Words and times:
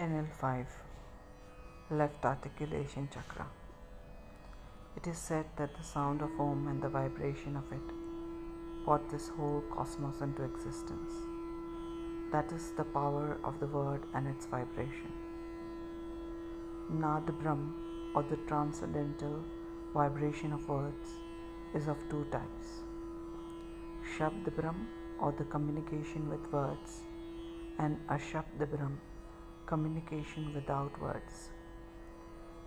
NL5 0.00 0.64
Left 1.90 2.24
Articulation 2.24 3.06
Chakra. 3.12 3.46
It 4.96 5.06
is 5.06 5.18
said 5.18 5.44
that 5.58 5.74
the 5.76 5.82
sound 5.84 6.22
of 6.22 6.40
Om 6.40 6.68
and 6.68 6.82
the 6.82 6.88
vibration 6.88 7.54
of 7.54 7.70
it 7.70 7.90
brought 8.86 9.10
this 9.10 9.28
whole 9.28 9.62
cosmos 9.74 10.22
into 10.22 10.42
existence. 10.42 11.12
That 12.32 12.50
is 12.50 12.70
the 12.78 12.84
power 12.94 13.36
of 13.44 13.60
the 13.60 13.66
word 13.66 14.06
and 14.14 14.26
its 14.26 14.46
vibration. 14.46 15.12
Nad 16.88 17.26
Brahm, 17.42 17.66
or 18.14 18.22
the 18.22 18.40
transcendental 18.48 19.44
vibration 19.92 20.54
of 20.54 20.66
words, 20.66 21.10
is 21.74 21.88
of 21.88 21.98
two 22.08 22.24
types 22.38 22.68
Shabd 24.16 24.56
Brahm, 24.56 24.88
or 25.20 25.32
the 25.32 25.44
communication 25.44 26.30
with 26.30 26.50
words, 26.50 27.00
and 27.78 27.98
Ashabd 28.08 28.66
Brahm, 28.74 28.98
communication 29.70 30.52
without 30.52 31.00
words. 31.00 31.50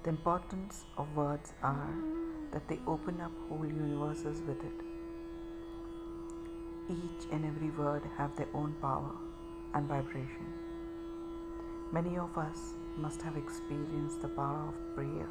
The 0.03 0.09
importance 0.11 0.85
of 0.97 1.17
words 1.17 1.51
are 1.61 1.95
that 2.53 2.69
they 2.69 2.79
open 2.87 3.19
up 3.19 3.33
whole 3.49 3.65
universes 3.65 4.39
with 4.47 4.63
it. 4.69 4.79
Each 6.89 7.27
and 7.33 7.45
every 7.45 7.71
word 7.71 8.03
have 8.17 8.37
their 8.37 8.47
own 8.53 8.73
power 8.81 9.11
and 9.73 9.85
vibration. 9.85 10.47
Many 11.91 12.17
of 12.17 12.37
us 12.37 12.57
must 12.95 13.21
have 13.21 13.35
experienced 13.35 14.21
the 14.21 14.29
power 14.29 14.63
of 14.69 14.95
prayer. 14.95 15.29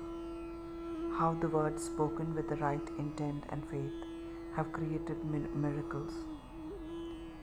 How 1.19 1.35
the 1.41 1.49
words 1.49 1.83
spoken 1.85 2.35
with 2.35 2.51
the 2.51 2.57
right 2.57 2.89
intent 2.99 3.45
and 3.49 3.67
faith 3.71 3.99
have 4.57 4.73
created 4.73 5.25
miracles. 5.55 6.13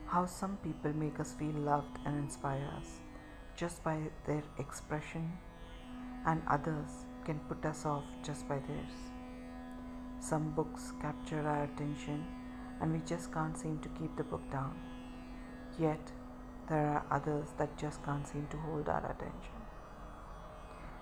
How 0.06 0.26
some 0.28 0.58
people 0.58 0.94
make 0.94 1.20
us 1.20 1.34
feel 1.34 1.60
loved 1.74 1.98
and 2.06 2.16
inspire 2.18 2.70
us 2.78 3.00
just 3.60 3.84
by 3.84 3.98
their 4.26 4.44
expression, 4.58 5.30
and 6.26 6.42
others 6.48 7.06
can 7.26 7.40
put 7.50 7.66
us 7.66 7.86
off 7.86 8.06
just 8.24 8.48
by 8.48 8.58
theirs. 8.60 8.98
Some 10.22 10.52
books 10.52 10.94
capture 11.02 11.46
our 11.46 11.64
attention, 11.66 12.26
and 12.80 12.94
we 12.94 13.00
just 13.06 13.34
can't 13.34 13.58
seem 13.58 13.80
to 13.80 13.90
keep 13.90 14.16
the 14.16 14.24
book 14.24 14.50
down. 14.50 14.76
Yet, 15.78 16.00
there 16.70 16.88
are 16.88 17.06
others 17.12 17.50
that 17.58 17.78
just 17.78 18.02
can't 18.06 18.26
seem 18.26 18.48
to 18.52 18.58
hold 18.58 18.88
our 18.88 19.06
attention. 19.06 19.58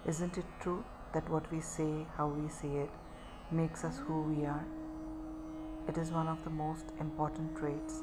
Isn't 0.07 0.37
it 0.37 0.45
true 0.59 0.83
that 1.13 1.29
what 1.29 1.51
we 1.51 1.61
say, 1.61 2.07
how 2.15 2.27
we 2.27 2.49
say 2.49 2.69
it, 2.85 2.89
makes 3.51 3.83
us 3.83 3.99
who 4.07 4.23
we 4.23 4.45
are? 4.45 4.65
It 5.87 5.97
is 5.97 6.11
one 6.11 6.27
of 6.27 6.43
the 6.43 6.49
most 6.49 6.85
important 6.99 7.55
traits 7.55 8.01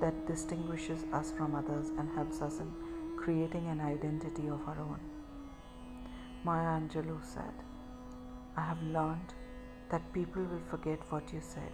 that 0.00 0.26
distinguishes 0.26 1.04
us 1.12 1.32
from 1.32 1.54
others 1.54 1.88
and 1.98 2.08
helps 2.14 2.40
us 2.40 2.60
in 2.60 2.72
creating 3.26 3.66
an 3.66 3.80
identity 3.80 4.46
of 4.46 4.60
our 4.68 4.78
own. 4.78 5.00
Maya 6.44 6.80
Angelou 6.80 7.16
said, 7.24 7.56
I 8.56 8.60
have 8.60 8.80
learned 8.96 9.34
that 9.90 10.12
people 10.12 10.44
will 10.44 10.62
forget 10.70 11.00
what 11.10 11.32
you 11.32 11.40
said, 11.40 11.72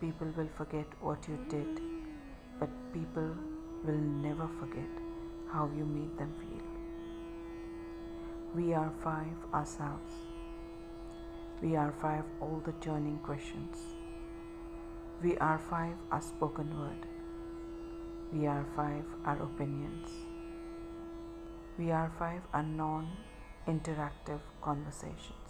people 0.00 0.26
will 0.36 0.48
forget 0.56 0.88
what 1.00 1.28
you 1.28 1.38
did, 1.48 1.80
but 2.58 2.70
people 2.92 3.30
will 3.84 4.02
never 4.26 4.48
forget 4.58 4.90
how 5.52 5.70
you 5.76 5.84
made 5.84 6.18
them 6.18 6.34
feel. 6.40 6.66
We 8.56 8.74
are 8.74 8.92
five 9.04 9.38
ourselves. 9.54 10.12
We 11.62 11.76
are 11.76 11.94
five 12.02 12.24
all 12.40 12.60
the 12.66 12.72
turning 12.80 13.18
questions. 13.18 13.78
We 15.22 15.38
are 15.38 15.60
five 15.70 15.94
our 16.10 16.20
spoken 16.20 16.76
word. 16.80 17.06
We 18.32 18.48
are 18.48 18.66
five 18.74 19.04
our 19.24 19.40
opinions. 19.40 20.31
We 21.82 21.90
are 21.90 22.12
five 22.16 22.42
are 22.54 22.62
non 22.62 23.08
interactive 23.66 24.38
conversations. 24.60 25.48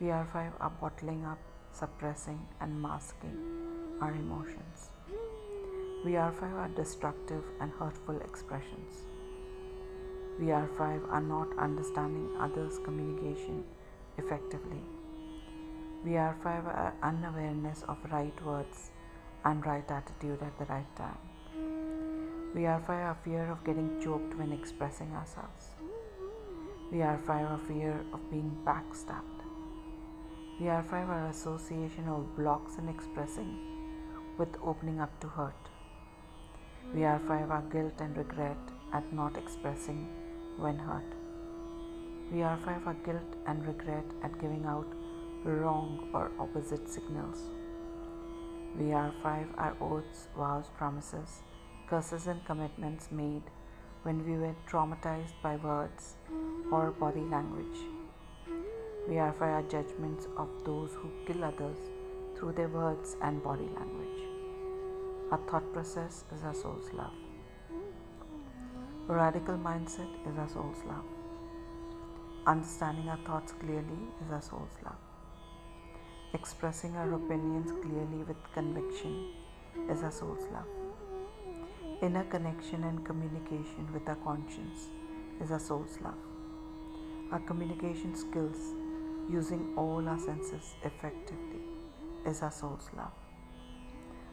We 0.00 0.10
are 0.10 0.26
five 0.32 0.54
are 0.58 0.72
bottling 0.80 1.24
up, 1.24 1.38
suppressing, 1.70 2.40
and 2.60 2.82
masking 2.82 3.36
our 4.00 4.10
emotions. 4.10 4.90
We 6.04 6.16
are 6.16 6.32
five 6.32 6.56
are 6.64 6.72
destructive 6.74 7.44
and 7.60 7.70
hurtful 7.78 8.20
expressions. 8.22 9.04
We 10.40 10.50
are 10.50 10.68
five 10.76 11.02
are 11.10 11.22
not 11.22 11.56
understanding 11.56 12.28
others' 12.40 12.80
communication 12.84 13.62
effectively. 14.16 14.82
We 16.04 16.16
are 16.16 16.36
five 16.42 16.66
are 16.66 16.92
unawareness 17.04 17.84
of 17.86 17.98
right 18.10 18.44
words 18.44 18.90
and 19.44 19.64
right 19.64 19.88
attitude 19.88 20.42
at 20.42 20.58
the 20.58 20.64
right 20.64 20.96
time. 20.96 21.37
We 22.54 22.64
are 22.64 22.80
five 22.80 23.04
our 23.04 23.16
fear 23.22 23.50
of 23.52 23.62
getting 23.62 24.00
choked 24.02 24.34
when 24.38 24.52
expressing 24.52 25.12
ourselves. 25.12 25.66
We 26.90 27.02
are 27.02 27.18
five 27.26 27.46
our 27.46 27.60
fear 27.68 28.00
of 28.14 28.30
being 28.30 28.56
backstabbed. 28.64 29.42
We 30.58 30.70
are 30.70 30.82
five 30.82 31.10
our 31.10 31.26
association 31.26 32.08
of 32.08 32.34
blocks 32.36 32.78
in 32.78 32.88
expressing 32.88 33.50
with 34.38 34.48
opening 34.64 34.98
up 34.98 35.20
to 35.20 35.28
hurt. 35.28 35.68
We 36.94 37.04
are 37.04 37.18
five 37.28 37.50
our 37.50 37.62
guilt 37.70 38.00
and 38.00 38.16
regret 38.16 38.56
at 38.94 39.12
not 39.12 39.36
expressing 39.36 40.08
when 40.56 40.78
hurt. 40.78 41.12
We 42.32 42.42
are 42.42 42.56
five 42.64 42.86
our 42.86 42.96
guilt 43.04 43.36
and 43.46 43.66
regret 43.66 44.06
at 44.22 44.40
giving 44.40 44.64
out 44.64 44.90
wrong 45.44 46.08
or 46.14 46.32
opposite 46.40 46.88
signals. 46.88 47.42
We 48.78 48.94
are 48.94 49.12
five 49.22 49.48
our 49.58 49.76
oaths, 49.82 50.28
vows, 50.34 50.70
promises 50.78 51.42
curses 51.88 52.26
and 52.26 52.44
commitments 52.44 53.08
made 53.10 53.42
when 54.02 54.18
we 54.26 54.36
were 54.36 54.54
traumatized 54.70 55.32
by 55.42 55.56
words 55.56 56.16
or 56.70 56.90
body 56.90 57.20
language. 57.20 57.78
We 59.08 59.18
are 59.18 59.32
for 59.32 59.46
our 59.46 59.62
judgments 59.62 60.26
of 60.36 60.48
those 60.64 60.92
who 60.92 61.10
kill 61.26 61.44
others 61.44 61.78
through 62.36 62.52
their 62.52 62.68
words 62.68 63.16
and 63.22 63.42
body 63.42 63.68
language. 63.74 64.20
Our 65.30 65.40
thought 65.50 65.72
process 65.72 66.24
is 66.34 66.42
our 66.42 66.54
soul's 66.54 66.92
love. 66.92 67.16
A 69.08 69.14
radical 69.14 69.56
mindset 69.56 70.10
is 70.30 70.38
our 70.38 70.48
soul's 70.48 70.84
love. 70.86 71.04
Understanding 72.46 73.08
our 73.08 73.18
thoughts 73.24 73.52
clearly 73.52 74.00
is 74.24 74.30
our 74.30 74.42
soul's 74.42 74.76
love. 74.84 75.00
Expressing 76.34 76.94
our 76.96 77.14
opinions 77.14 77.72
clearly 77.82 78.24
with 78.26 78.36
conviction 78.52 79.32
is 79.90 80.02
our 80.02 80.12
soul's 80.12 80.44
love. 80.52 80.87
Inner 82.00 82.22
connection 82.22 82.84
and 82.84 83.04
communication 83.04 83.92
with 83.92 84.08
our 84.08 84.14
conscience 84.14 84.90
is 85.42 85.50
our 85.50 85.58
soul's 85.58 85.98
love. 86.00 86.14
Our 87.32 87.40
communication 87.40 88.14
skills, 88.14 88.56
using 89.28 89.74
all 89.76 90.08
our 90.08 90.18
senses 90.20 90.76
effectively, 90.84 91.58
is 92.24 92.40
our 92.40 92.52
soul's 92.52 92.88
love. 92.96 93.10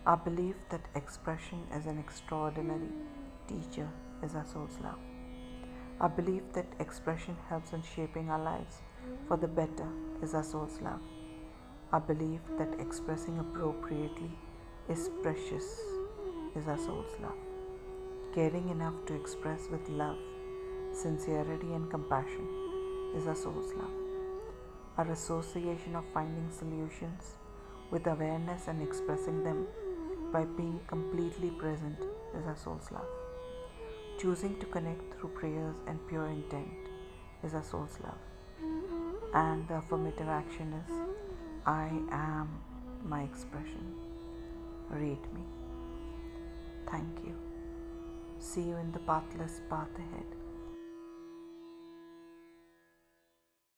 Our 0.05 0.17
belief 0.17 0.53
that 0.69 0.81
expression 0.93 1.63
is 1.73 1.87
an 1.87 1.97
extraordinary 1.97 2.91
teacher 3.47 3.89
is 4.21 4.35
our 4.35 4.45
soul's 4.45 4.77
love. 4.83 4.99
Our 5.99 6.09
belief 6.09 6.43
that 6.53 6.67
expression 6.79 7.35
helps 7.49 7.73
in 7.73 7.81
shaping 7.95 8.29
our 8.29 8.43
lives 8.43 8.83
for 9.27 9.37
the 9.37 9.47
better 9.47 9.87
is 10.21 10.35
our 10.35 10.43
soul's 10.43 10.79
love. 10.81 11.01
Our 11.91 12.01
belief 12.01 12.41
that 12.59 12.79
expressing 12.79 13.39
appropriately 13.39 14.37
is 14.87 15.09
precious 15.23 15.79
is 16.55 16.67
our 16.67 16.77
soul's 16.77 17.19
love 17.23 17.54
caring 18.35 18.67
enough 18.67 18.93
to 19.05 19.13
express 19.15 19.69
with 19.71 19.87
love, 19.87 20.17
sincerity, 20.91 21.71
and 21.71 21.89
compassion 21.89 22.45
is 23.15 23.27
our 23.27 23.35
soul's 23.35 23.73
love. 23.75 23.95
Our 24.97 25.09
association 25.11 25.95
of 25.95 26.03
finding 26.13 26.51
solutions 26.51 27.37
with 27.91 28.05
awareness 28.07 28.67
and 28.67 28.81
expressing 28.81 29.41
them 29.45 29.67
by 30.33 30.43
being 30.43 30.81
completely 30.87 31.49
present 31.51 31.97
is 32.37 32.45
our 32.45 32.57
soul's 32.57 32.91
love. 32.91 33.07
Choosing 34.19 34.59
to 34.59 34.65
connect 34.65 35.17
through 35.17 35.29
prayers 35.29 35.75
and 35.87 36.05
pure 36.09 36.27
intent 36.27 36.89
is 37.41 37.53
our 37.53 37.63
soul's 37.63 37.97
love. 38.03 38.19
And 39.33 39.65
the 39.69 39.75
affirmative 39.75 40.27
action 40.27 40.73
is 40.73 40.93
I 41.65 41.87
am 42.11 42.49
my 43.05 43.23
expression. 43.23 43.93
Read 44.89 45.21
me. 45.33 45.43
Thank 46.91 47.25
you. 47.25 47.44
See 48.45 48.61
you 48.61 48.77
in 48.77 48.91
the 48.91 48.99
pathless 48.99 49.61
path 49.71 49.89
ahead. 49.97 50.44